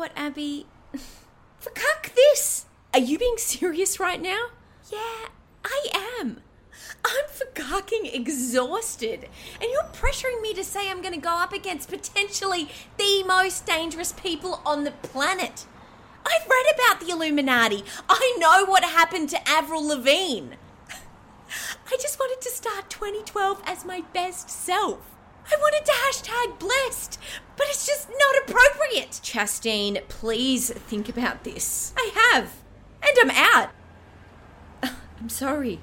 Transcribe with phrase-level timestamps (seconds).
[0.00, 0.64] what, Abby?
[1.60, 2.64] Fuck this!
[2.94, 4.46] Are you being serious right now?
[4.90, 5.28] Yeah,
[5.62, 5.88] I
[6.22, 6.40] am.
[7.04, 9.28] I'm fucking exhausted.
[9.60, 13.66] And you're pressuring me to say I'm going to go up against potentially the most
[13.66, 15.66] dangerous people on the planet.
[16.24, 17.84] I've read about the Illuminati.
[18.08, 20.54] I know what happened to Avril Lavigne.
[20.88, 25.09] I just wanted to start 2012 as my best self.
[25.52, 27.18] I wanted to hashtag blessed,
[27.56, 29.20] but it's just not appropriate.
[29.22, 31.92] Chastine, please think about this.
[31.96, 32.52] I have,
[33.02, 33.70] and I'm out.
[35.20, 35.80] I'm sorry.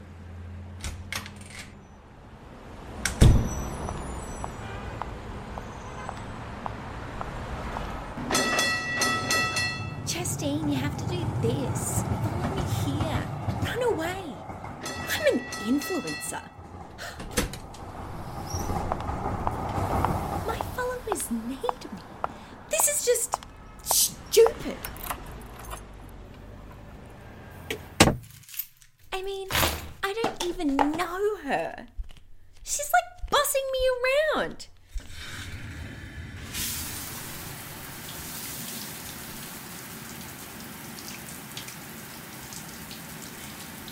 [10.05, 12.03] Chastine, you have to do this.
[12.03, 13.23] Follow me here.
[13.63, 14.23] Run away.
[15.09, 16.41] I'm an influencer.
[20.47, 22.03] My followers need me.
[22.69, 23.39] This is just
[23.83, 24.77] stupid.
[29.13, 29.47] I mean,
[30.03, 31.87] I don't even know her.
[32.63, 33.79] She's like bossing me
[34.35, 34.67] around.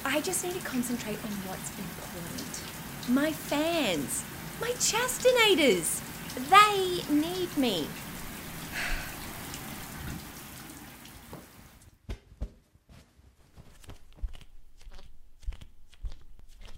[0.07, 0.61] I just need to
[0.95, 3.09] concentrate on what's important.
[3.09, 4.23] My fans,
[4.61, 6.01] my chastinators,
[6.49, 7.87] they need me.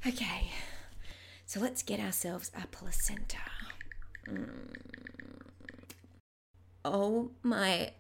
[0.06, 0.52] Okay,
[1.46, 3.38] so let's get ourselves a placenta.
[4.28, 4.74] Mm.
[6.86, 7.92] Oh my.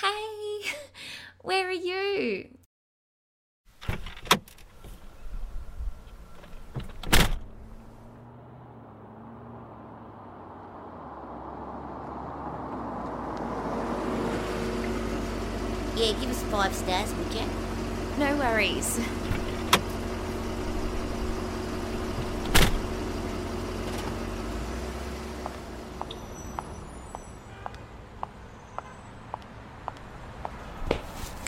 [0.00, 0.72] Hey,
[1.42, 2.48] where are you?
[15.96, 17.46] Yeah, give us five stars, would you?
[18.18, 18.98] No worries.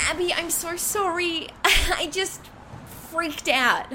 [0.09, 1.49] Abby, I'm so sorry.
[1.65, 2.41] I just
[3.11, 3.93] freaked out.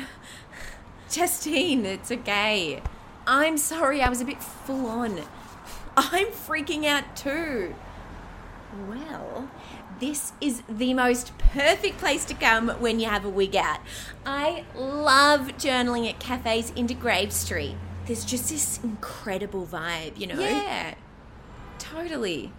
[1.09, 2.81] Justine, it's okay.
[3.25, 5.21] I'm sorry, I was a bit full on.
[5.95, 7.73] I'm freaking out too.
[8.89, 9.49] Well,
[10.01, 13.79] this is the most perfect place to come when you have a wig out.
[14.25, 17.77] I love journaling at cafes in Degraves Street.
[18.07, 20.37] There's just this incredible vibe, you know?
[20.37, 20.95] Yeah,
[21.79, 22.51] totally.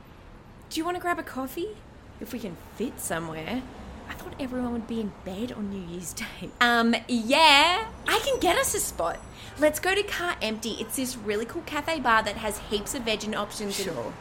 [0.70, 1.76] Do you want to grab a coffee?
[2.22, 3.62] If we can fit somewhere.
[4.08, 6.50] I thought everyone would be in bed on New Year's Day.
[6.60, 9.18] Um, yeah, I can get us a spot.
[9.58, 10.76] Let's go to Car Empty.
[10.80, 13.78] It's this really cool cafe bar that has heaps of vegan options.
[13.80, 14.12] and- Sure.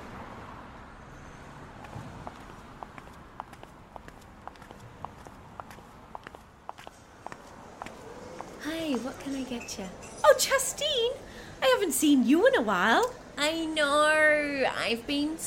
[8.64, 9.86] Hi, what can I get you?
[10.24, 11.14] Oh, Justine!
[11.62, 13.14] I haven't seen you in a while.
[13.38, 14.66] I know.
[14.78, 15.38] I've been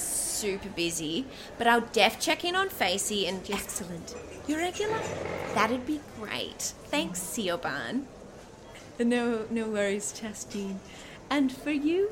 [0.44, 1.24] super busy,
[1.56, 3.64] but I'll def check in on Facey and just.
[3.64, 4.14] Excellent.
[4.46, 5.00] You regular?
[5.54, 6.74] That'd be great.
[6.90, 8.02] Thanks, Siobhan.
[8.98, 10.80] No, no worries, Justine.
[11.30, 12.10] And for you?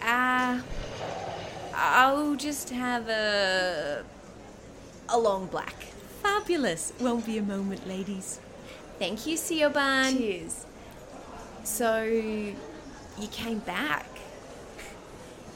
[0.00, 0.62] Ah,
[1.74, 4.02] I'll just have a
[5.10, 5.74] a long black.
[6.22, 6.94] Fabulous.
[6.98, 8.40] Won't be a moment, ladies.
[8.98, 10.16] Thank you, Siobhan.
[10.16, 10.64] Cheers.
[11.62, 12.56] So, you
[13.30, 14.06] came back.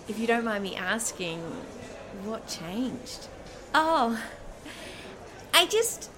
[0.06, 1.41] If you don't mind me asking,
[2.25, 3.29] what changed?
[3.75, 4.23] Oh,
[5.53, 6.11] I just,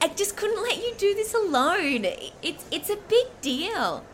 [0.00, 2.06] I just couldn't let you do this alone.
[2.42, 4.04] It's, it's a big deal.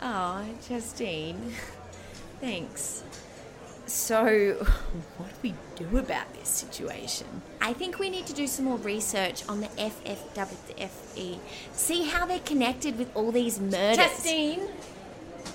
[0.00, 1.52] Oh, Justine,
[2.40, 3.04] thanks.
[3.86, 4.54] So,
[5.18, 7.42] what do we do about this situation?
[7.60, 11.38] I think we need to do some more research on the FFWFE.
[11.72, 13.96] See how they're connected with all these murders.
[13.96, 14.68] Justine?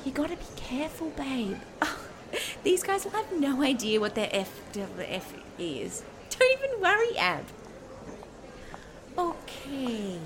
[0.03, 1.57] You gotta be careful, babe.
[1.81, 1.97] Oh,
[2.63, 6.03] These guys will have no idea what their F, the F is.
[6.29, 7.45] Don't even worry, Ab.
[9.17, 10.19] Okay.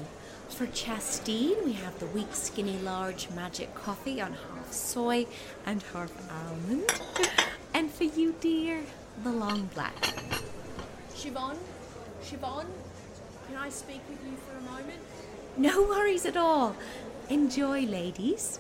[0.50, 5.26] For Chastine, we have the weak, skinny, large magic coffee on half soy
[5.66, 6.90] and half almond.
[7.72, 8.82] And for you, dear,
[9.24, 9.96] the long black.
[11.14, 11.56] Siobhan?
[12.24, 12.66] Siobhan?
[13.48, 15.00] Can I speak with you for a moment?
[15.56, 16.76] No worries at all.
[17.30, 18.60] Enjoy, ladies.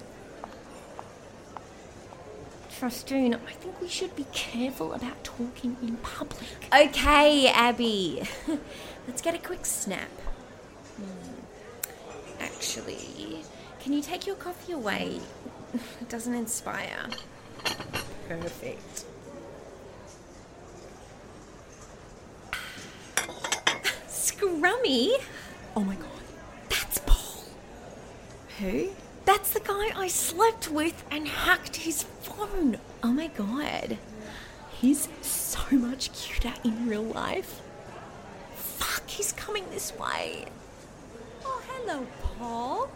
[2.79, 6.65] Chastine, I think we should be careful about talking in public.
[6.73, 8.23] Okay, Abby.
[9.07, 10.07] Let's get a quick snap.
[10.95, 12.41] Hmm.
[12.41, 13.43] Actually,
[13.81, 15.19] can you take your coffee away?
[16.01, 17.09] It doesn't inspire.
[18.29, 19.03] Perfect.
[24.07, 25.11] Scrummy?
[25.75, 26.09] Oh my god.
[26.69, 27.43] That's Paul.
[28.59, 28.89] Who?
[29.29, 32.79] That's the guy I slept with and hacked his phone.
[33.03, 33.99] Oh my god.
[34.71, 37.61] He's so much cuter in real life.
[38.55, 40.45] Fuck, he's coming this way.
[41.45, 42.07] Oh, hello,
[42.39, 42.89] Paul.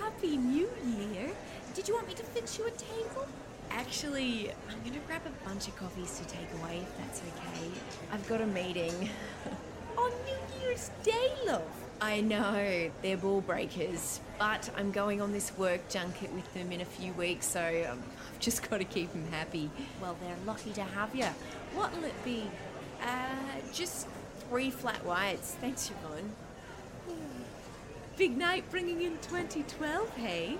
[0.00, 1.30] Happy New Year.
[1.74, 3.28] Did you want me to fix you a table?
[3.70, 7.70] Actually, I'm gonna grab a bunch of coffees to take away if that's okay.
[8.10, 9.08] I've got a meeting.
[9.96, 11.85] On New Year's Day, love.
[12.00, 16.82] I know, they're ball breakers, but I'm going on this work junket with them in
[16.82, 17.60] a few weeks, so
[17.90, 18.02] um,
[18.32, 19.70] I've just got to keep them happy.
[20.00, 21.26] Well, they're lucky to have you.
[21.74, 22.44] What'll it be?
[23.02, 23.06] Uh,
[23.72, 24.08] just
[24.48, 25.56] three flat whites.
[25.60, 26.32] Thanks, Yvonne.
[28.16, 30.58] Big night bringing in 2012, hey?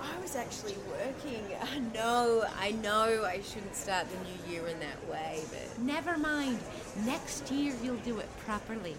[0.00, 1.42] I was actually working.
[1.72, 5.82] I know, I know I shouldn't start the new year in that way, but.
[5.82, 6.58] Never mind.
[7.04, 8.96] Next year you'll do it properly.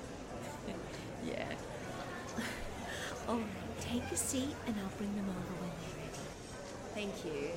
[1.25, 1.45] yeah.
[3.27, 3.45] All right,
[3.99, 6.21] take a seat and I'll bring them over when they're ready.
[6.93, 7.49] Thank you.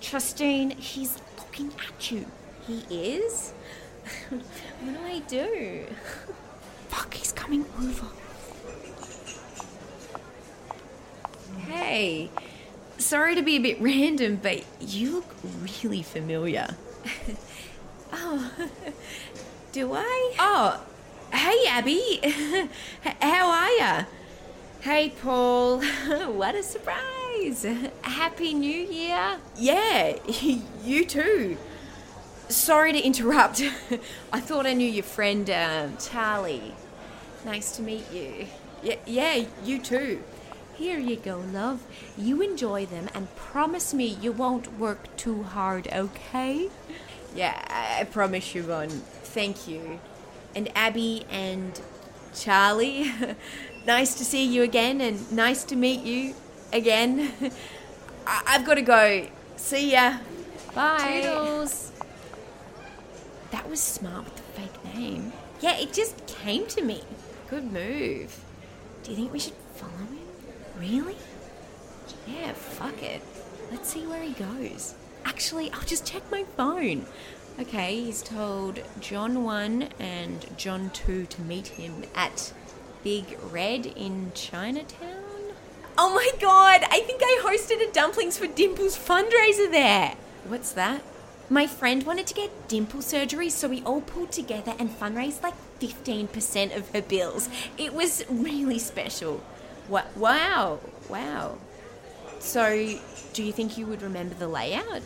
[0.00, 2.26] Chastine, he's looking at you.
[2.66, 3.52] He is?
[4.28, 4.42] what
[4.92, 5.86] do I do?
[6.88, 8.06] Fuck, he's coming over.
[11.66, 12.30] Hey,
[12.98, 15.34] sorry to be a bit random, but you look
[15.82, 16.76] really familiar.
[18.12, 18.52] oh,
[19.72, 20.34] do I?
[20.38, 20.80] Oh,
[21.42, 22.20] hey, Abby.
[23.20, 24.04] How are ya?
[24.80, 25.80] Hey, Paul.
[26.38, 27.66] what a surprise.
[28.02, 29.38] Happy New Year.
[29.58, 30.18] Yeah,
[30.84, 31.56] you too.
[32.48, 33.60] Sorry to interrupt.
[34.32, 36.74] I thought I knew your friend, um, Charlie.
[37.44, 38.46] Nice to meet you.
[38.84, 40.22] Yeah, yeah, you too.
[40.74, 41.82] Here you go, love.
[42.16, 46.68] You enjoy them and promise me you won't work too hard, okay?
[47.34, 48.88] Yeah, I I promise you, Ron.
[49.34, 49.98] Thank you.
[50.54, 51.80] And Abby and
[52.34, 53.10] Charlie,
[53.86, 56.34] nice to see you again and nice to meet you
[56.72, 57.32] again.
[58.26, 59.26] I- I've got to go.
[59.56, 60.18] See ya.
[60.74, 61.20] Bye.
[61.22, 61.92] Toodles.
[63.50, 65.32] That was smart with the fake name.
[65.60, 67.02] Yeah, it just came to me.
[67.48, 68.42] Good move.
[69.02, 70.18] Do you think we should follow him?
[70.78, 71.16] Really?
[72.26, 73.20] Yeah, fuck it.
[73.70, 74.94] Let's see where he goes.
[75.24, 77.06] Actually, I'll just check my phone.
[77.60, 82.52] Okay, he's told John 1 and John 2 to meet him at
[83.04, 85.54] Big Red in Chinatown.
[85.98, 90.16] Oh my god, I think I hosted a Dumplings for Dimples fundraiser there.
[90.46, 91.02] What's that?
[91.50, 95.54] My friend wanted to get dimple surgery, so we all pulled together and fundraised like
[95.80, 97.50] 15% of her bills.
[97.76, 99.42] It was really special.
[99.88, 100.80] Wow,
[101.10, 101.58] wow.
[102.38, 102.98] So,
[103.34, 105.02] do you think you would remember the layout?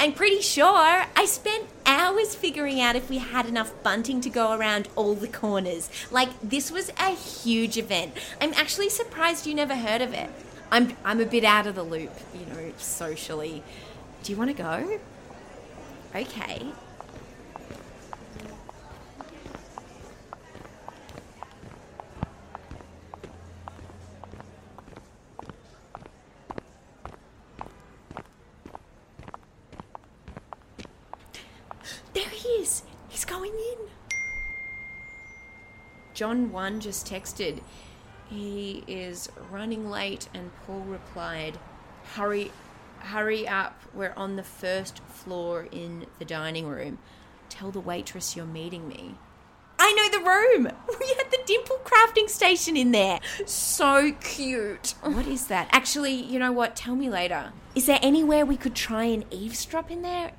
[0.00, 4.52] I'm pretty sure I spent hours figuring out if we had enough bunting to go
[4.56, 5.90] around all the corners.
[6.12, 8.12] Like, this was a huge event.
[8.40, 10.30] I'm actually surprised you never heard of it.
[10.70, 13.64] I'm, I'm a bit out of the loop, you know, socially.
[14.22, 15.00] Do you want to go?
[16.14, 16.72] Okay.
[32.14, 32.82] There he is.
[33.08, 33.78] He's going in.
[36.18, 37.60] John 1 just texted.
[38.28, 41.60] He is running late, and Paul replied,
[42.16, 42.50] Hurry,
[42.98, 43.80] hurry up.
[43.94, 46.98] We're on the first floor in the dining room.
[47.48, 49.14] Tell the waitress you're meeting me.
[49.78, 50.72] I know the room.
[50.98, 53.20] We had the dimple crafting station in there.
[53.46, 54.94] So cute.
[55.02, 55.68] What is that?
[55.70, 56.74] Actually, you know what?
[56.74, 57.52] Tell me later.
[57.76, 60.32] Is there anywhere we could try and eavesdrop in there?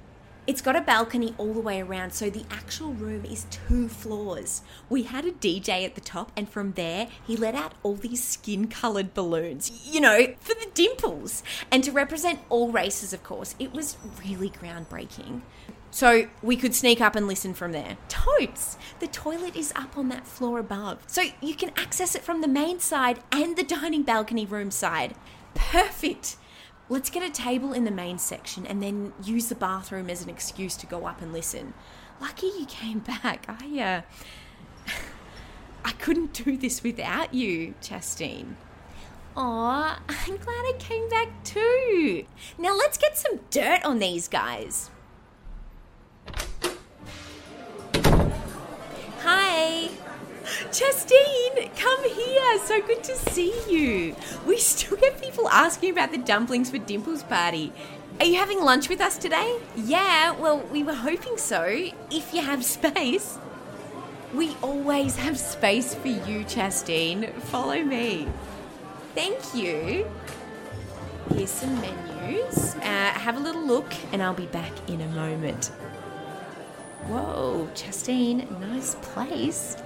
[0.50, 4.64] It's got a balcony all the way around, so the actual room is two floors.
[4.90, 8.24] We had a DJ at the top, and from there, he let out all these
[8.24, 11.44] skin coloured balloons, you know, for the dimples.
[11.70, 15.42] And to represent all races, of course, it was really groundbreaking.
[15.92, 17.98] So we could sneak up and listen from there.
[18.08, 18.76] Totes!
[19.02, 21.04] The toilet is up on that floor above.
[21.06, 25.14] So you can access it from the main side and the dining balcony room side.
[25.54, 26.38] Perfect!
[26.92, 30.30] Let's get a table in the main section and then use the bathroom as an
[30.30, 31.76] excuse to go up and listen.
[32.20, 33.46] Lucky you came back.
[33.48, 34.02] I, uh.
[35.86, 38.58] I couldn't do this without you, Chastine.
[39.38, 42.26] Aw, I'm glad I came back too.
[42.58, 44.90] Now let's get some dirt on these guys.
[49.22, 49.90] Hi.
[50.72, 52.60] Justine, come here.
[52.66, 54.16] So good to see you.
[54.46, 57.72] We still get people asking about the dumplings for Dimple's party.
[58.20, 59.60] Are you having lunch with us today?
[59.76, 61.64] Yeah, well, we were hoping so,
[62.12, 63.38] if you have space.
[64.34, 67.32] We always have space for you, Chastine.
[67.44, 68.28] Follow me.
[69.16, 70.10] Thank you.
[71.34, 72.76] Here's some menus.
[72.76, 75.72] Uh, have a little look, and I'll be back in a moment.
[77.08, 79.78] Whoa, Chastine, nice place.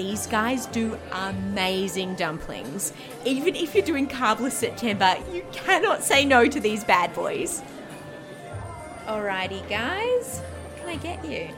[0.00, 2.94] These guys do amazing dumplings.
[3.26, 7.60] Even if you're doing carbless September, you cannot say no to these bad boys.
[9.04, 10.40] Alrighty, guys,
[10.78, 11.50] can I get you?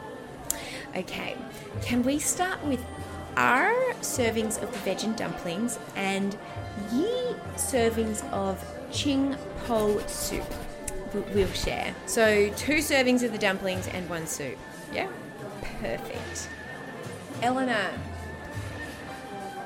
[0.96, 1.37] Okay,
[1.82, 2.84] can we start with
[3.37, 6.37] our servings of the veg dumplings and
[6.92, 10.52] ye servings of ching po soup?
[11.32, 11.94] We'll share.
[12.06, 14.58] So, two servings of the dumplings and one soup.
[14.92, 15.06] Yeah?
[15.80, 16.49] Perfect.
[17.40, 17.92] Eleanor.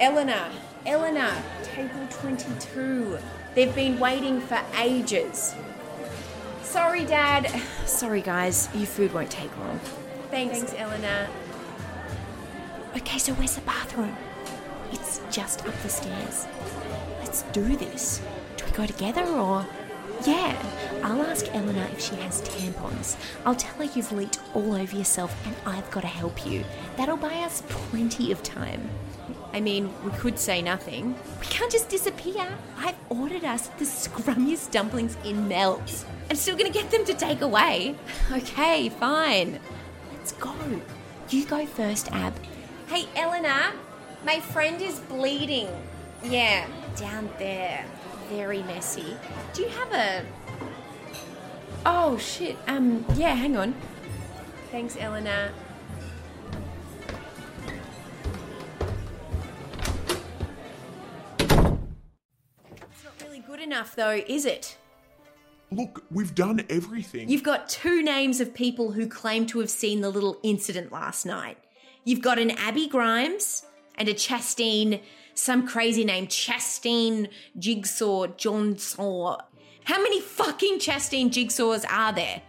[0.00, 0.48] Eleanor.
[0.84, 1.32] Eleanor.
[1.62, 3.18] Table 22.
[3.54, 5.54] They've been waiting for ages.
[6.62, 7.48] Sorry, Dad.
[7.86, 8.68] Sorry, guys.
[8.74, 9.78] Your food won't take long.
[10.30, 11.28] Thanks, Thanks Eleanor.
[12.96, 14.16] Okay, so where's the bathroom?
[14.92, 16.46] It's just up the stairs.
[17.20, 18.20] Let's do this.
[18.56, 19.66] Do we go together or?
[20.24, 20.56] Yeah,
[21.02, 23.16] I'll ask Eleanor if she has tampons.
[23.44, 26.64] I'll tell her you've leaked all over yourself and I've got to help you.
[26.96, 28.88] That'll buy us plenty of time.
[29.52, 31.14] I mean, we could say nothing.
[31.40, 32.46] We can't just disappear.
[32.78, 36.04] I've ordered us the scrummiest dumplings in Melbs.
[36.28, 37.94] I'm still gonna get them to take away.
[38.32, 39.60] Okay, fine.
[40.12, 40.54] Let's go.
[41.30, 42.34] You go first, Ab.
[42.88, 43.72] Hey, Eleanor,
[44.24, 45.68] my friend is bleeding.
[46.24, 47.84] Yeah, down there.
[48.28, 49.16] Very messy.
[49.52, 50.24] Do you have a.
[51.84, 52.56] Oh, shit.
[52.66, 53.74] Um, yeah, hang on.
[54.72, 55.50] Thanks, Eleanor.
[61.38, 64.76] It's not really good enough, though, is it?
[65.70, 67.28] Look, we've done everything.
[67.28, 71.26] You've got two names of people who claim to have seen the little incident last
[71.26, 71.58] night.
[72.04, 73.64] You've got an Abby Grimes
[73.96, 75.00] and a Chastine,
[75.36, 77.28] some crazy name, Chastine
[77.58, 79.40] Jigsaw Johnsaw.
[79.84, 82.42] How many fucking Chastine Jigsaws are there?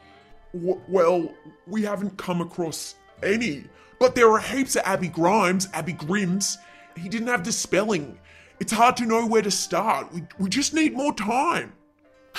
[0.54, 1.32] W- well,
[1.68, 3.66] we haven't come across any.
[4.00, 6.58] But there are heaps of Abby Grimes, Abby Grims.
[6.96, 8.18] He didn't have the spelling.
[8.60, 10.12] It's hard to know where to start.
[10.14, 11.74] We, we just need more time.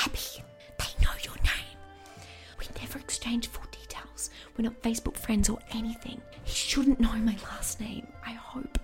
[0.04, 0.18] Abby,
[0.78, 1.78] they know your name.
[2.58, 4.30] We never exchange full details.
[4.56, 6.20] We're not Facebook friends or anything.
[6.44, 8.78] He shouldn't know my last name, I hope.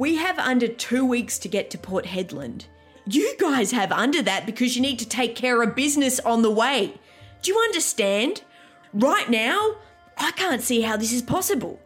[0.00, 2.64] We have under two weeks to get to Port Hedland.
[3.06, 6.50] You guys have under that because you need to take care of business on the
[6.50, 6.94] way.
[7.42, 8.40] Do you understand?
[8.94, 9.76] Right now,
[10.16, 11.78] I can't see how this is possible.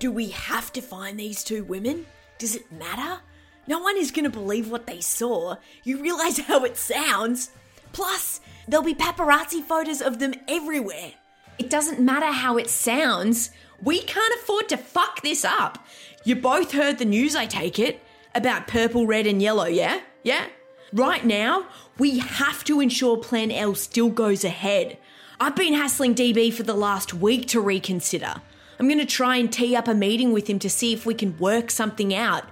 [0.00, 2.06] Do we have to find these two women?
[2.38, 3.20] Does it matter?
[3.68, 5.54] No one is going to believe what they saw.
[5.84, 7.52] You realize how it sounds?
[7.92, 11.12] Plus, there'll be paparazzi photos of them everywhere.
[11.60, 13.50] It doesn't matter how it sounds.
[13.80, 15.86] We can't afford to fuck this up.
[16.26, 18.00] You both heard the news, I take it,
[18.34, 20.00] about purple, red, and yellow, yeah?
[20.24, 20.46] Yeah?
[20.92, 21.68] Right now,
[21.98, 24.98] we have to ensure Plan L still goes ahead.
[25.38, 28.42] I've been hassling DB for the last week to reconsider.
[28.80, 31.14] I'm going to try and tee up a meeting with him to see if we
[31.14, 32.42] can work something out.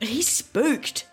[0.00, 1.06] But he's spooked.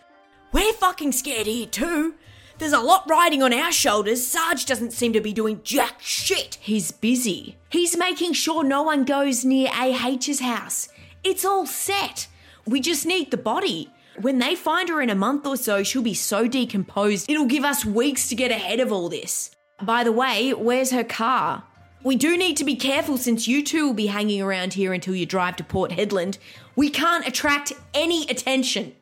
[0.51, 2.15] We're fucking scared here too.
[2.57, 4.25] There's a lot riding on our shoulders.
[4.25, 6.57] Sarge doesn't seem to be doing jack shit.
[6.59, 7.57] He's busy.
[7.69, 10.89] He's making sure no one goes near AH's house.
[11.29, 12.29] It's all set.
[12.65, 13.89] We just need the body.
[14.21, 17.65] When they find her in a month or so, she'll be so decomposed, it'll give
[17.65, 19.51] us weeks to get ahead of all this.
[19.81, 21.63] By the way, where's her car?
[22.01, 25.15] We do need to be careful since you two will be hanging around here until
[25.15, 26.37] you drive to Port Hedland.
[26.77, 28.95] We can't attract any attention.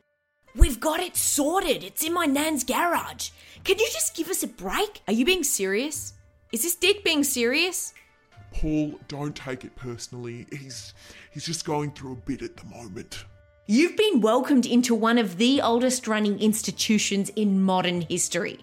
[0.56, 1.84] We've got it sorted.
[1.84, 3.30] It's in my nan's garage.
[3.62, 5.00] Can you just give us a break?
[5.06, 6.14] Are you being serious?
[6.52, 7.94] Is this dick being serious?
[8.60, 10.46] Paul, don't take it personally.
[10.50, 10.94] He's
[11.30, 13.24] he's just going through a bit at the moment.
[13.66, 18.60] You've been welcomed into one of the oldest running institutions in modern history.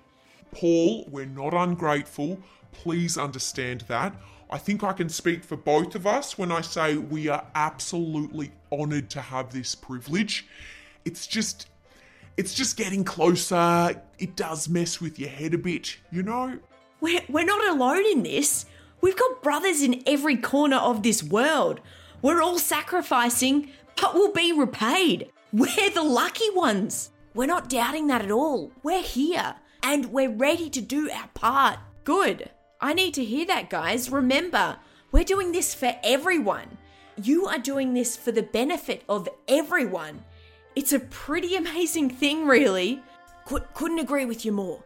[0.51, 2.39] Paul, we're not ungrateful.
[2.71, 4.15] Please understand that.
[4.49, 8.51] I think I can speak for both of us when I say we are absolutely
[8.71, 10.47] honoured to have this privilege.
[11.05, 11.67] It's just
[12.35, 14.01] it's just getting closer.
[14.17, 16.57] It does mess with your head a bit, you know?
[16.99, 18.65] We're, we're not alone in this.
[19.03, 21.81] We've got brothers in every corner of this world.
[22.21, 25.29] We're all sacrificing, but we'll be repaid.
[25.51, 27.09] We're the lucky ones.
[27.33, 28.71] We're not doubting that at all.
[28.81, 31.79] We're here and we're ready to do our part.
[32.05, 32.49] Good.
[32.79, 34.09] I need to hear that, guys.
[34.09, 34.77] Remember,
[35.11, 36.77] we're doing this for everyone.
[37.21, 40.23] You are doing this for the benefit of everyone.
[40.77, 43.03] It's a pretty amazing thing, really.
[43.45, 44.81] Could, couldn't agree with you more.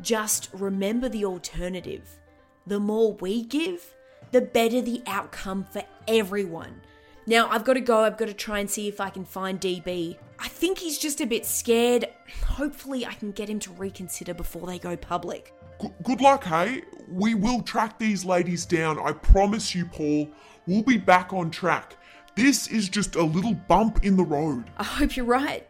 [0.00, 2.18] Just remember the alternative.
[2.66, 3.94] The more we give,
[4.30, 6.80] the better the outcome for everyone.
[7.26, 8.00] Now, I've got to go.
[8.00, 10.16] I've got to try and see if I can find DB.
[10.38, 12.06] I think he's just a bit scared.
[12.44, 15.54] Hopefully, I can get him to reconsider before they go public.
[15.80, 16.82] G- good luck, hey?
[17.08, 18.98] We will track these ladies down.
[18.98, 20.28] I promise you, Paul.
[20.66, 21.96] We'll be back on track.
[22.34, 24.64] This is just a little bump in the road.
[24.78, 25.68] I hope you're right.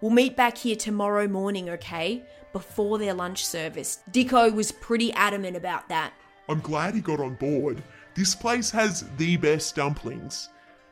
[0.00, 2.22] We'll meet back here tomorrow morning, okay?
[2.52, 4.00] Before their lunch service.
[4.10, 6.12] Dicko was pretty adamant about that.
[6.48, 7.82] I'm glad he got on board.
[8.14, 10.48] This place has the best dumplings.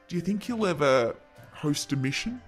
[0.07, 1.17] Do you think he'll ever
[1.53, 2.41] host a mission?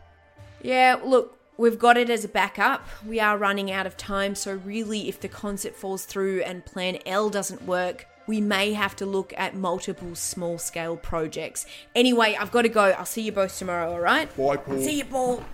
[0.63, 2.87] Yeah, look, we've got it as a backup.
[3.05, 6.99] We are running out of time, so really, if the concert falls through and Plan
[7.05, 11.67] L doesn't work, we may have to look at multiple small scale projects.
[11.97, 12.91] Anyway, I've got to go.
[12.93, 14.29] I'll see you both tomorrow, alright?
[14.37, 14.81] Bye, Paul.
[14.81, 15.45] See you, Paul.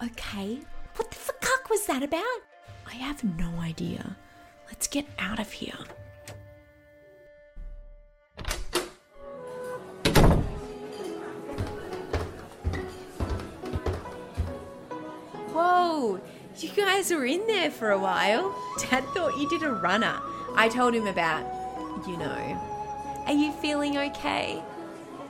[0.00, 0.60] Okay,
[0.94, 2.22] what the fuck was that about?
[2.86, 4.16] I have no idea.
[4.68, 5.74] Let's get out of here.
[15.52, 16.20] Whoa,
[16.58, 18.54] you guys were in there for a while.
[18.78, 20.20] Dad thought you did a runner.
[20.54, 21.44] I told him about,
[22.06, 23.24] you know.
[23.26, 24.62] Are you feeling okay?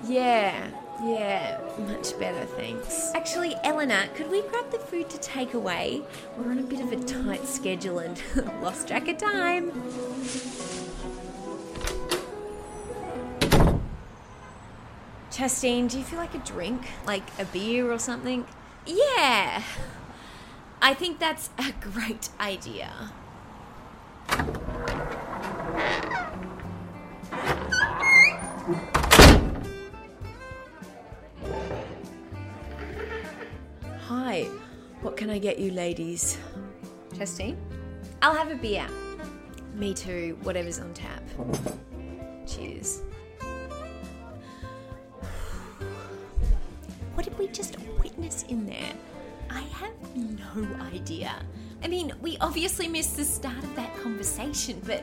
[0.05, 0.71] Yeah,
[1.03, 3.13] yeah, much better, thanks.
[3.15, 6.03] Actually, Eleanor, could we grab the food to take away?
[6.37, 8.21] We're on a bit of a tight schedule and
[8.63, 9.73] lost track of time.
[15.31, 16.83] Chastine, do you feel like a drink?
[17.07, 18.45] Like a beer or something?
[18.85, 19.63] Yeah.
[20.83, 23.13] I think that's a great idea.
[35.19, 36.39] Can I get you, ladies?
[37.19, 37.57] Chastine?
[38.23, 38.87] I'll have a beer.
[39.75, 41.25] Me too, whatever's on tap.
[42.47, 43.03] Cheers.
[47.15, 48.93] What did we just witness in there?
[49.51, 51.33] I have no idea.
[51.83, 55.03] I mean, we obviously missed the start of that conversation, but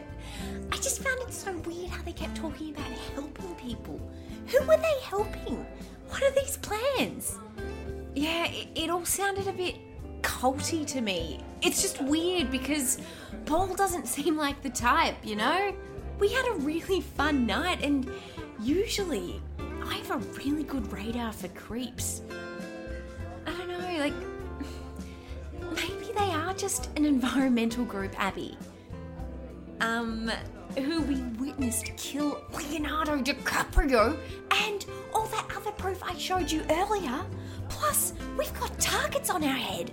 [0.71, 3.99] I just found it so weird how they kept talking about helping people.
[4.47, 5.65] Who were they helping?
[6.07, 7.37] What are these plans?
[8.13, 9.75] Yeah, it, it all sounded a bit
[10.35, 11.39] culty to me.
[11.61, 12.99] It's just weird because
[13.45, 15.73] Paul doesn't seem like the type, you know?
[16.19, 18.09] We had a really fun night, and
[18.61, 19.41] usually
[19.83, 22.21] I have a really good radar for creeps.
[23.45, 24.13] I don't know, like,
[25.75, 28.57] maybe they are just an environmental group, Abby.
[29.81, 30.31] Um,
[30.77, 34.17] who we witnessed kill Leonardo DiCaprio
[34.65, 37.25] and all that other proof I showed you earlier.
[37.69, 39.91] Plus, we've got targets on our head.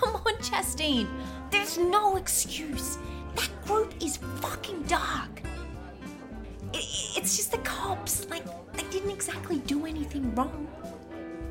[0.00, 1.08] Come on, Chastine.
[1.50, 2.98] There's no excuse.
[3.36, 5.42] That group is fucking dark.
[6.74, 6.86] I-
[7.16, 8.28] It's just the cops.
[8.30, 10.66] Like, they didn't exactly do anything wrong.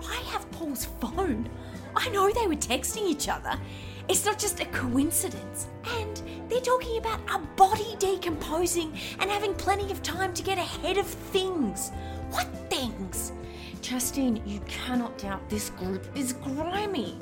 [0.07, 1.49] I have Paul's phone.
[1.95, 3.59] I know they were texting each other.
[4.07, 5.67] It's not just a coincidence.
[5.99, 10.97] And they're talking about a body decomposing and having plenty of time to get ahead
[10.97, 11.91] of things.
[12.31, 13.33] What things?
[13.81, 17.17] Justine, you cannot doubt this group is grimy.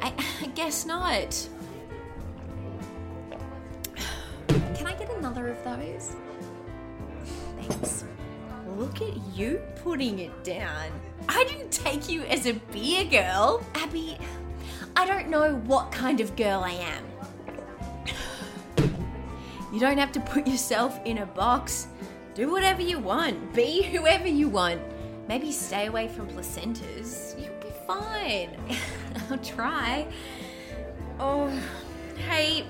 [0.00, 1.48] I, I guess not.
[4.48, 6.14] Can I get another of those?
[7.60, 8.04] Thanks.
[8.76, 10.90] Look at you putting it down.
[11.28, 13.64] I didn't take you as a beer girl.
[13.74, 14.18] Abby,
[14.94, 17.04] I don't know what kind of girl I am.
[19.72, 21.88] You don't have to put yourself in a box.
[22.34, 23.52] Do whatever you want.
[23.52, 24.80] Be whoever you want.
[25.28, 27.38] Maybe stay away from placentas.
[27.38, 28.56] You'll be fine.
[29.30, 30.06] I'll try.
[31.18, 31.48] Oh,
[32.28, 32.64] hey,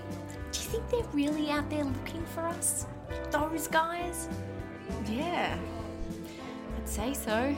[0.53, 2.87] do you think they're really out there looking for us?
[3.31, 4.29] Those guys?
[5.11, 5.59] Yeah,
[6.77, 7.55] I'd say so.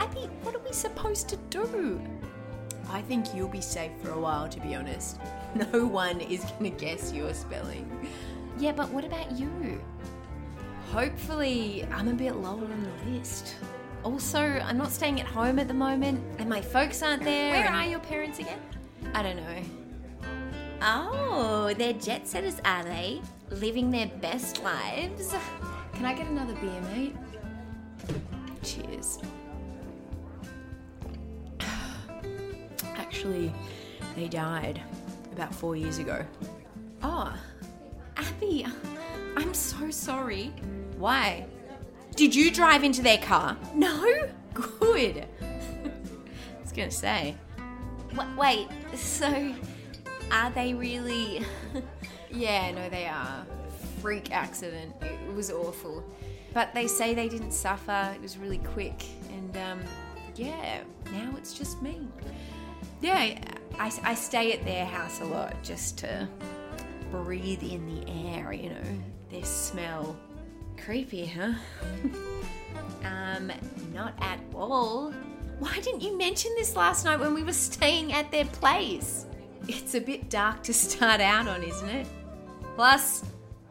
[0.00, 2.00] Abby, what are we supposed to do?
[2.90, 5.18] I think you'll be safe for a while, to be honest.
[5.54, 7.90] No one is gonna guess your spelling.
[8.58, 9.80] Yeah, but what about you?
[10.92, 13.56] Hopefully, I'm a bit lower on the list.
[14.04, 17.52] Also, I'm not staying at home at the moment, and my folks aren't there.
[17.52, 18.58] Where and- are your parents again?
[19.14, 19.62] I don't know.
[20.80, 23.20] Oh, they're jet setters, are they?
[23.50, 25.34] Living their best lives.
[25.94, 27.16] Can I get another beer, mate?
[28.62, 29.18] Cheers.
[32.96, 33.52] Actually,
[34.14, 34.80] they died
[35.32, 36.24] about four years ago.
[37.02, 37.34] Oh,
[38.16, 38.64] Abby,
[39.36, 40.52] I'm so sorry.
[40.96, 41.46] Why?
[42.18, 43.56] Did you drive into their car?
[43.76, 44.28] No?
[44.52, 45.24] Good.
[45.40, 47.36] I was gonna say.
[48.16, 49.54] Wa- wait, so
[50.32, 51.46] are they really.
[52.30, 53.46] Yeah, no, they are.
[54.02, 54.92] Freak accident.
[55.00, 56.04] It was awful.
[56.52, 58.12] But they say they didn't suffer.
[58.14, 59.02] It was really quick.
[59.30, 59.80] And, um,
[60.36, 62.06] yeah, now it's just me.
[63.00, 63.38] Yeah,
[63.78, 66.28] I, I stay at their house a lot just to
[67.10, 69.00] breathe in the air, you know,
[69.30, 70.14] their smell.
[70.84, 71.52] Creepy, huh?
[73.04, 73.52] Um,
[73.92, 75.12] not at all.
[75.58, 79.26] Why didn't you mention this last night when we were staying at their place?
[79.66, 82.06] It's a bit dark to start out on, isn't it?
[82.76, 83.24] Plus,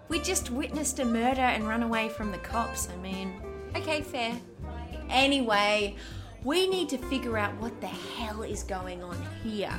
[0.09, 2.89] we just witnessed a murder and run away from the cops.
[2.89, 3.41] I mean,
[3.75, 4.33] okay, fair.
[5.09, 5.95] Anyway,
[6.43, 9.73] we need to figure out what the hell is going on here.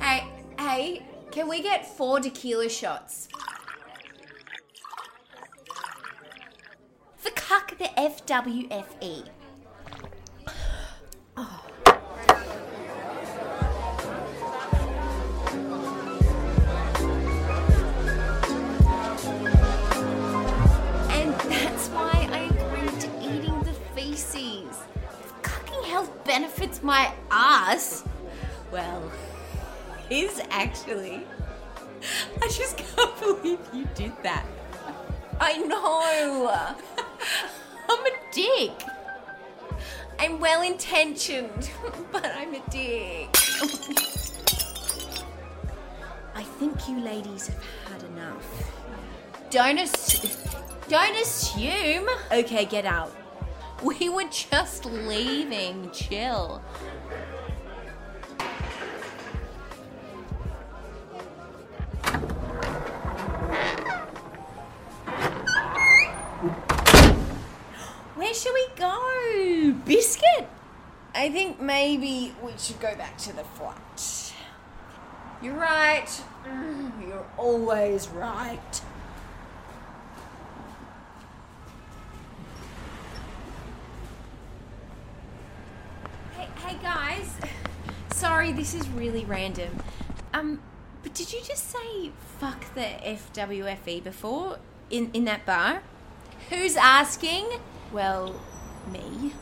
[0.00, 0.24] Hey,
[0.58, 3.28] hey, can we get four tequila shots?
[7.52, 9.28] Cuck the FWFE.
[21.10, 24.78] And that's why I agreed to eating the feces.
[25.20, 28.02] If cucking health benefits my ass,
[28.70, 29.12] well,
[30.08, 31.26] his actually.
[32.40, 34.46] I just can't believe you did that.
[35.38, 36.76] I know.
[37.88, 38.72] I'm a dick.
[40.18, 41.70] I'm well intentioned,
[42.12, 43.28] but I'm a dick.
[46.34, 48.46] I think you ladies have had enough.
[49.50, 50.36] Don't ass-
[50.88, 52.08] don't assume.
[52.30, 53.12] Okay, get out.
[53.82, 55.90] We were just leaving.
[55.90, 56.62] Chill.
[68.82, 69.72] Go?
[69.84, 70.48] Biscuit?
[71.14, 74.34] I think maybe we should go back to the flat.
[75.42, 76.08] You're right.
[76.46, 78.80] Mm, You're always right.
[86.36, 87.28] Hey, hey guys.
[88.12, 89.76] Sorry, this is really random.
[90.34, 90.60] Um,
[91.02, 94.58] but did you just say fuck the FWFE before
[94.90, 95.82] in in that bar?
[96.50, 97.46] Who's asking?
[97.92, 98.34] Well,
[98.90, 99.32] me.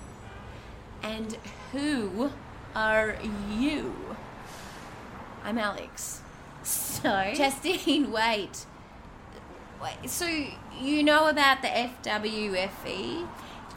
[1.03, 1.37] And
[1.73, 2.31] who
[2.75, 3.17] are
[3.51, 3.95] you?
[5.45, 6.21] I'm Alex.
[6.63, 7.33] So?
[7.35, 8.67] Justine, wait.
[9.83, 10.27] Wait, so
[10.79, 13.27] you know about the FWFE?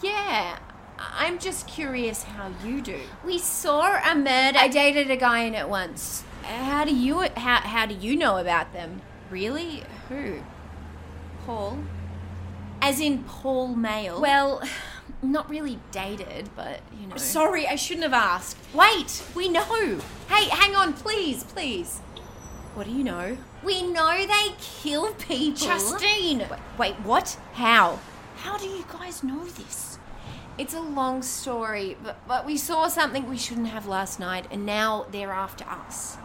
[0.01, 0.59] Yeah,
[0.99, 2.99] I'm just curious how you do.
[3.25, 4.57] we saw a murder.
[4.59, 6.23] I dated a guy in it once.
[6.43, 9.01] How do you how how do you know about them?
[9.29, 9.83] Really?
[10.09, 10.41] Who?
[11.45, 11.79] Paul?
[12.81, 14.19] As in Paul Mail?
[14.21, 14.61] well,
[15.23, 17.17] not really dated, but you know.
[17.17, 18.57] Sorry, I shouldn't have asked.
[18.73, 19.99] Wait, we know.
[20.29, 21.99] Hey, hang on, please, please.
[22.75, 23.37] What do you know?
[23.63, 25.67] we know they kill people.
[25.67, 26.39] Justine!
[26.39, 27.37] Wait, wait, what?
[27.53, 27.99] How?
[28.37, 29.97] How do you guys know this?
[30.57, 34.65] It's a long story, but, but we saw something we shouldn't have last night, and
[34.65, 36.15] now they're after us.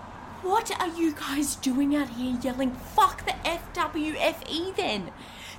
[0.42, 5.12] What are you guys doing out here yelling, fuck the FWFE then?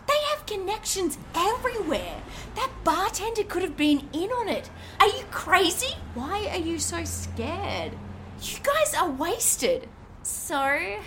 [0.09, 2.23] They have connections everywhere.
[2.55, 4.71] That bartender could have been in on it.
[4.99, 5.97] Are you crazy?
[6.15, 7.93] Why are you so scared?
[8.41, 9.87] You guys are wasted.
[10.23, 10.97] So,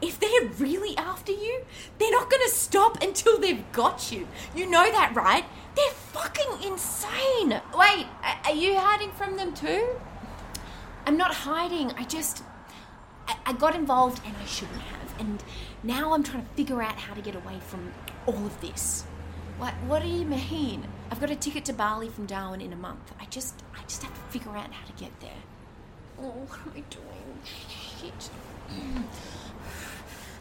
[0.00, 1.64] if they're really after you,
[1.98, 4.28] they're not gonna stop until they've got you.
[4.54, 5.44] You know that, right?
[5.74, 7.60] They're fucking insane.
[7.76, 8.06] Wait,
[8.44, 9.88] are you hiding from them too?
[11.04, 11.90] I'm not hiding.
[11.92, 12.44] I just.
[13.26, 15.20] I, I got involved and I shouldn't have.
[15.20, 15.42] And
[15.82, 17.92] now I'm trying to figure out how to get away from
[18.26, 19.04] all of this.
[19.58, 20.86] What, what do you mean?
[21.10, 23.12] I've got a ticket to Bali from Darwin in a month.
[23.20, 25.30] I just I just have to figure out how to get there.
[26.18, 27.40] Oh, what am I doing?
[28.00, 28.30] Shit.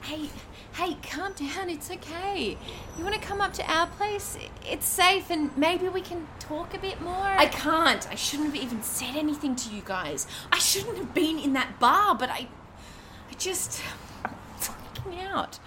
[0.02, 0.30] Hey,
[0.74, 1.68] hey, calm down.
[1.68, 2.60] It's okay.
[2.96, 4.38] You want to come up to our place?
[4.64, 7.16] It's safe and maybe we can talk a bit more.
[7.16, 8.08] I can't.
[8.08, 10.28] I shouldn't have even said anything to you guys.
[10.52, 12.48] I shouldn't have been in that bar, but I.
[13.32, 13.82] I just.
[14.24, 15.58] I'm freaking out.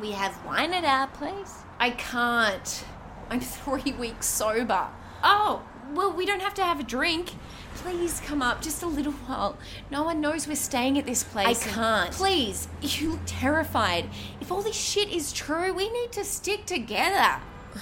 [0.00, 1.62] We have wine at our place.
[1.78, 2.84] I can't.
[3.30, 4.88] I'm three weeks sober.
[5.22, 7.32] Oh, well, we don't have to have a drink.
[7.76, 9.56] Please come up just a little while.
[9.90, 11.66] No one knows we're staying at this place.
[11.66, 12.12] I can't.
[12.12, 14.08] Please, you look terrified.
[14.40, 17.40] If all this shit is true, we need to stick together.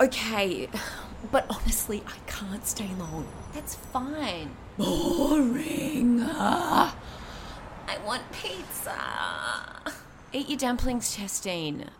[0.00, 0.66] Okay,
[1.30, 3.28] but honestly, I can't stay long.
[3.52, 4.56] That's fine.
[4.78, 6.20] Boring.
[7.90, 8.94] I want pizza.
[10.32, 11.90] Eat your dumplings, Chastine.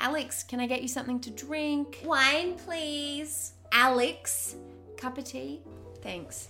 [0.00, 1.98] Alex, can I get you something to drink?
[2.04, 3.52] Wine, please.
[3.70, 4.56] Alex,
[4.96, 5.60] cup of tea?
[6.02, 6.48] Thanks.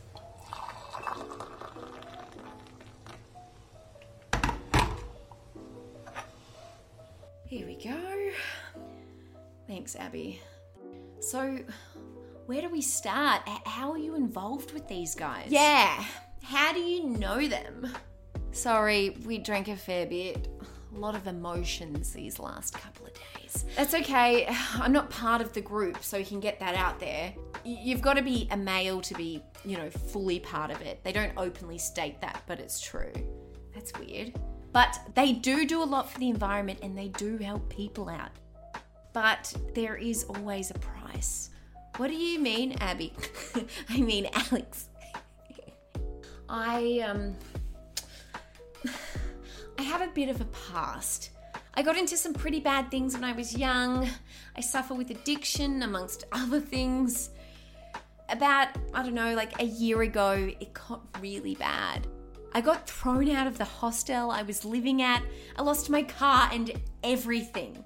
[7.44, 8.30] Here we go.
[9.70, 10.40] Thanks, Abby.
[11.20, 11.60] So,
[12.46, 13.42] where do we start?
[13.64, 15.46] How are you involved with these guys?
[15.48, 16.04] Yeah.
[16.42, 17.86] How do you know them?
[18.50, 20.48] Sorry, we drank a fair bit.
[20.92, 23.64] A lot of emotions these last couple of days.
[23.76, 24.48] That's okay.
[24.74, 27.32] I'm not part of the group, so you can get that out there.
[27.64, 31.04] You've got to be a male to be, you know, fully part of it.
[31.04, 33.12] They don't openly state that, but it's true.
[33.72, 34.34] That's weird.
[34.72, 38.30] But they do do a lot for the environment and they do help people out.
[39.12, 41.50] But there is always a price.
[41.96, 43.12] What do you mean, Abby?
[43.88, 44.88] I mean, Alex.
[46.48, 47.36] I, um.
[49.78, 51.30] I have a bit of a past.
[51.74, 54.08] I got into some pretty bad things when I was young.
[54.56, 57.30] I suffer with addiction, amongst other things.
[58.28, 62.06] About, I don't know, like a year ago, it got really bad.
[62.52, 65.22] I got thrown out of the hostel I was living at.
[65.56, 66.72] I lost my car and
[67.04, 67.84] everything.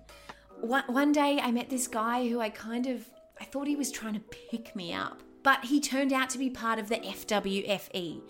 [0.64, 3.04] One, one day I met this guy who I kind of,
[3.38, 5.22] I thought he was trying to pick me up.
[5.42, 8.22] But he turned out to be part of the FWFE.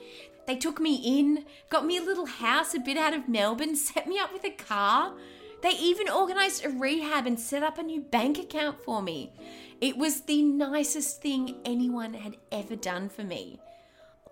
[0.49, 4.09] They took me in, got me a little house a bit out of Melbourne, set
[4.09, 5.15] me up with a car.
[5.63, 9.33] They even organised a rehab and set up a new bank account for me.
[9.81, 13.61] It was the nicest thing anyone had ever done for me.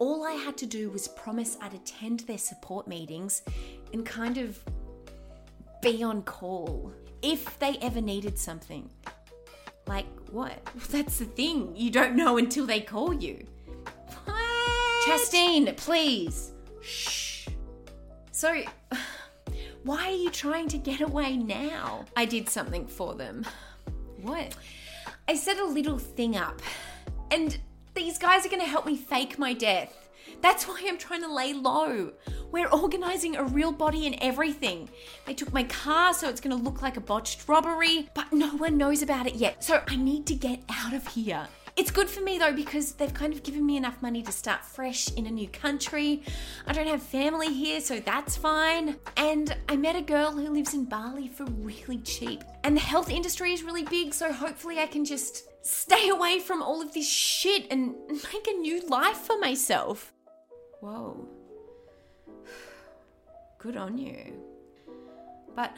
[0.01, 3.43] All I had to do was promise I'd attend their support meetings
[3.93, 4.59] and kind of
[5.81, 8.91] be on call if they ever needed something.
[9.87, 10.67] Like what?
[10.91, 11.75] That's the thing.
[11.77, 13.47] You don't know until they call you.
[14.25, 15.07] What?
[15.07, 16.53] Chastine, please.
[16.81, 17.49] Shh.
[18.33, 18.63] So,
[19.85, 22.05] why are you trying to get away now?
[22.17, 23.45] I did something for them.
[24.23, 24.55] What?
[25.27, 26.63] I set a little thing up,
[27.33, 27.59] and
[27.95, 30.11] these guys are going to help me fake my death.
[30.41, 32.13] That's why I'm trying to lay low.
[32.53, 34.91] We're organizing a real body and everything.
[35.25, 38.77] They took my car, so it's to look like a botched robbery, but no one
[38.77, 39.65] knows about it yet.
[39.65, 41.49] So I need to get out of here.
[41.75, 44.63] It's good for me though because they've kind of given me enough money to start
[44.63, 46.23] fresh in a new country.
[46.67, 48.97] I don't have family here, so that's fine.
[49.17, 52.45] And I met a girl who lives in Bali for really cheap.
[52.65, 56.63] And the health industry is really big, so hopefully I can just stay away from
[56.63, 60.13] all of this shit and make a new life for myself.
[60.81, 61.27] Whoa.
[63.63, 64.33] Good on you.
[65.55, 65.77] But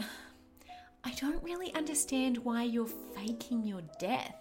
[1.05, 4.35] I don't really understand why you're faking your death.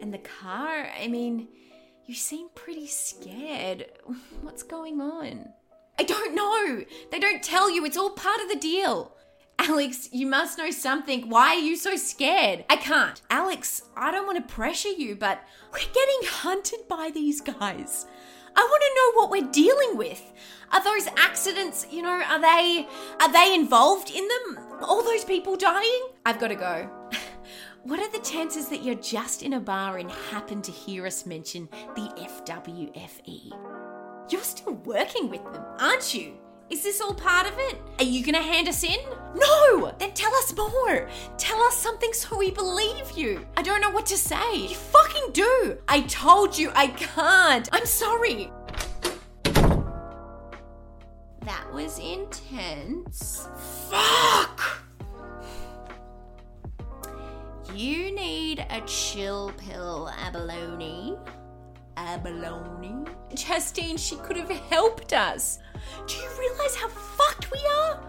[0.00, 1.48] And the car, I mean,
[2.04, 3.86] you seem pretty scared.
[4.42, 5.46] What's going on?
[5.98, 6.84] I don't know.
[7.10, 7.84] They don't tell you.
[7.84, 9.16] It's all part of the deal.
[9.58, 11.28] Alex, you must know something.
[11.28, 12.66] Why are you so scared?
[12.70, 13.20] I can't.
[13.30, 18.06] Alex, I don't want to pressure you, but we're getting hunted by these guys.
[18.56, 20.32] I want to know what we're dealing with.
[20.72, 22.88] Are those accidents, you know, are they
[23.20, 24.58] are they involved in them?
[24.82, 26.08] All those people dying?
[26.24, 26.90] I've got to go.
[27.86, 31.24] What are the chances that you're just in a bar and happen to hear us
[31.24, 33.52] mention the FWFE?
[34.28, 36.32] You're still working with them, aren't you?
[36.68, 37.80] Is this all part of it?
[38.00, 38.98] Are you gonna hand us in?
[39.36, 39.94] No!
[40.00, 41.08] Then tell us more!
[41.38, 43.46] Tell us something so we believe you!
[43.56, 44.56] I don't know what to say.
[44.56, 45.78] You fucking do!
[45.86, 47.68] I told you I can't!
[47.72, 48.50] I'm sorry!
[51.42, 53.46] That was intense.
[53.88, 54.82] Fuck!
[57.72, 61.16] You need a chill pill, abalone.
[61.96, 63.04] Abalone?
[63.34, 65.60] Justine, she could have helped us.
[66.06, 68.00] Do you realize how fucked we are?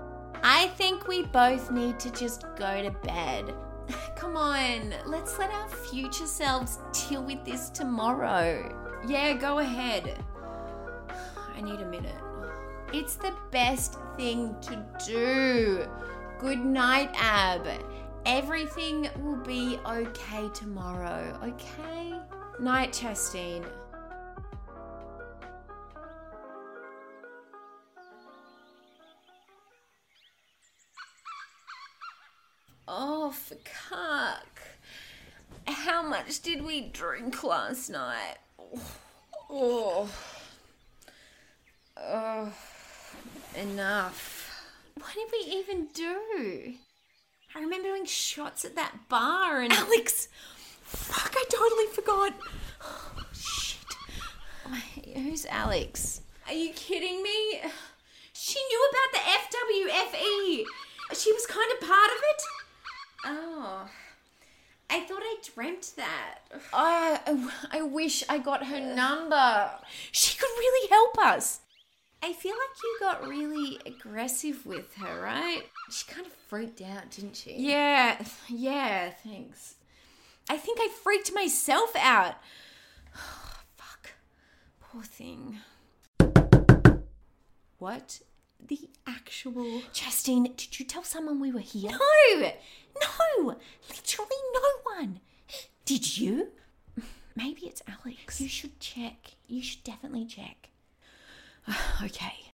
[0.43, 3.53] I think we both need to just go to bed.
[4.15, 4.93] come on.
[5.05, 9.01] Let's let our future selves deal with this tomorrow.
[9.07, 10.23] Yeah, go ahead.
[11.55, 12.15] I need a minute.
[12.93, 15.85] It's the best thing to do.
[16.39, 17.67] Good night, Ab.
[18.25, 22.13] Everything will be okay tomorrow, okay?
[22.59, 23.65] Night, Chastine.
[32.88, 34.62] Oh, for cuck.
[35.67, 38.38] How much did we drink last night?
[39.50, 40.10] Oh.
[41.97, 42.54] Oh.
[43.56, 44.63] Enough.
[44.95, 46.73] What did we even do?
[47.56, 49.73] I remember doing shots at that bar and.
[49.73, 50.30] Alex!
[50.84, 52.34] Fuck, I totally forgot.
[52.82, 53.95] Oh, shit.
[55.15, 56.21] Who's Alex?
[56.47, 57.62] Are you kidding me?
[58.32, 60.63] She knew about the FWFE.
[61.13, 62.41] She was kind of part of it.
[63.27, 63.89] Oh.
[64.89, 66.39] I thought I dreamt that.
[66.73, 67.19] I,
[67.71, 69.71] I wish I got her number.
[70.13, 71.59] She could really help us.
[72.23, 75.63] I feel like you got really aggressive with her, right?
[75.91, 77.55] She kind of freaked out, didn't she?
[77.57, 79.75] Yeah, yeah, thanks.
[80.49, 82.35] I think I freaked myself out.
[83.15, 84.11] Oh, fuck.
[84.79, 85.59] Poor thing.
[87.77, 88.21] What
[88.65, 89.82] the actual.
[89.93, 91.91] Chastine, did you tell someone we were here?
[91.91, 92.52] No!
[93.02, 93.56] No!
[93.89, 95.20] Literally no one.
[95.86, 96.50] Did you?
[97.36, 98.41] Maybe it's Alex.
[98.41, 99.36] You should check.
[99.48, 100.70] You should definitely check.
[102.04, 102.52] okay.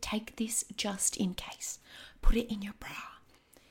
[0.00, 1.78] Take this just in case.
[2.22, 2.90] Put it in your bra.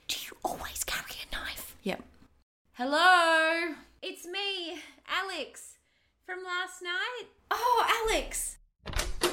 [0.08, 1.76] Do you always carry a knife?
[1.84, 2.04] Yep.
[2.74, 3.74] Hello?
[4.02, 5.78] It's me, Alex,
[6.26, 7.28] from last night.
[7.52, 8.58] Oh, Alex!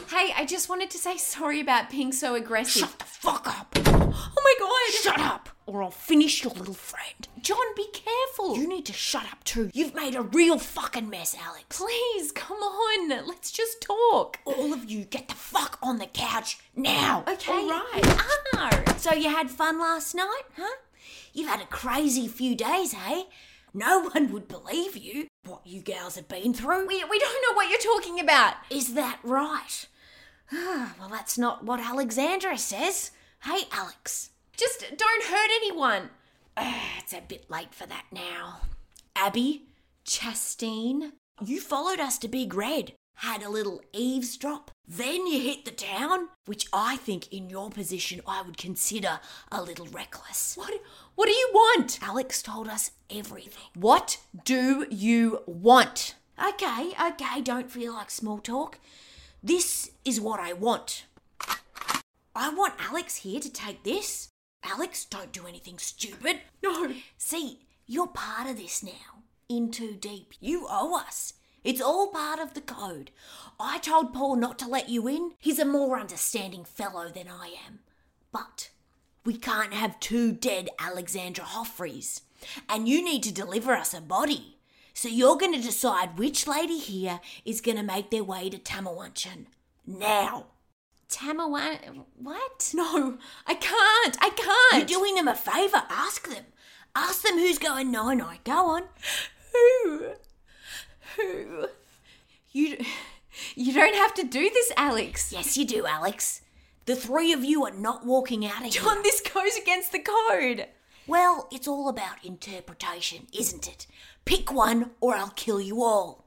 [0.09, 2.83] Hey, I just wanted to say sorry about being so aggressive.
[2.83, 3.77] Shut the fuck up!
[3.87, 5.03] Oh my god!
[5.03, 7.27] Shut up, or I'll finish your little friend.
[7.43, 8.57] John, be careful.
[8.57, 9.69] You need to shut up too.
[9.75, 11.65] You've made a real fucking mess, Alex.
[11.77, 13.09] Please, come on.
[13.27, 14.39] Let's just talk.
[14.45, 17.25] All of you get the fuck on the couch now.
[17.27, 17.53] Okay.
[17.53, 18.03] All right.
[18.55, 18.95] Ah.
[18.99, 20.77] So you had fun last night, huh?
[21.33, 23.25] You've had a crazy few days, hey?
[23.75, 26.87] No one would believe you, what you gals have been through.
[26.87, 28.55] We, we don't know what you're talking about.
[28.71, 29.87] Is that right?
[30.53, 33.11] Ah, well, that's not what Alexandra says.
[33.43, 34.31] Hey, Alex.
[34.57, 36.11] Just don't hurt anyone.
[36.57, 38.61] Ah, it's a bit late for that now.
[39.15, 39.67] Abby,
[40.05, 41.13] Chastine,
[41.45, 46.29] you followed us to Big Red, had a little eavesdrop, then you hit the town,
[46.47, 50.57] which I think in your position I would consider a little reckless.
[50.57, 50.73] What
[51.15, 51.99] what do you want?
[52.03, 53.71] Alex told us everything.
[53.75, 56.15] What do you want?
[56.39, 58.79] Okay, okay, don't feel like small talk.
[59.43, 61.05] This is what I want.
[62.35, 64.31] I want Alex here to take this.
[64.63, 66.41] Alex, don't do anything stupid.
[66.63, 66.93] No.
[67.17, 69.23] See, you're part of this now.
[69.49, 70.35] In too deep.
[70.41, 71.35] You owe us.
[71.63, 73.11] It's all part of the code.
[73.59, 75.33] I told Paul not to let you in.
[75.39, 77.81] He's a more understanding fellow than I am.
[78.33, 78.71] But
[79.25, 82.21] we can't have two dead Alexandra Hoffreys.
[82.69, 84.56] And you need to deliver us a body.
[84.97, 88.57] So you're going to decide which lady here is going to make their way to
[88.57, 89.45] Tamawanchan.
[89.87, 90.47] Now.
[91.11, 92.73] Tamawan what?
[92.75, 94.17] No, I can't.
[94.23, 94.91] I can't.
[94.91, 95.83] You're doing them a favour.
[95.91, 96.47] Ask them.
[96.95, 98.31] Ask them who's going no no.
[98.43, 98.85] Go on.
[99.53, 100.13] Who?
[101.17, 101.67] Who?
[102.53, 102.79] You
[103.55, 105.31] you don't have to do this, Alex.
[105.31, 106.41] Yes, you do, Alex.
[106.87, 109.03] The three of you are not walking out of John, here.
[109.03, 110.69] this goes against the code.
[111.07, 113.87] Well, it's all about interpretation, isn't it?
[114.27, 116.27] Pick one or I'll kill you all.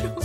[0.00, 0.22] Who?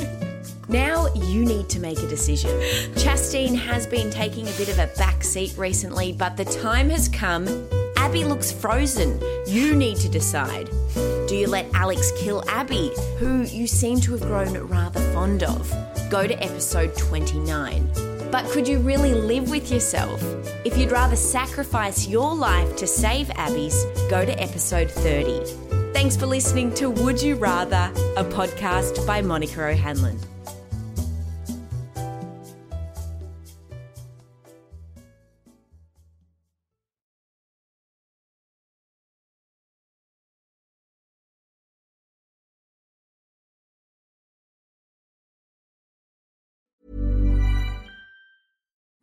[0.70, 2.52] Now you need to make a decision.
[2.96, 7.10] Chastine has been taking a bit of a back seat recently, but the time has
[7.10, 7.48] come.
[7.96, 9.20] Abby looks frozen.
[9.48, 10.70] You need to decide.
[11.28, 15.74] Do you let Alex kill Abby, who you seem to have grown rather fond of?
[16.12, 17.90] Go to episode 29.
[18.32, 20.22] But could you really live with yourself?
[20.64, 25.92] If you'd rather sacrifice your life to save Abby's, go to episode 30.
[25.92, 30.37] Thanks for listening to Would You Rather, a podcast by Monica O'Hanlon.